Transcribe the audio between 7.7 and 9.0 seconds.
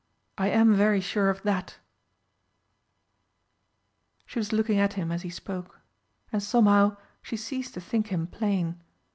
to think him plain.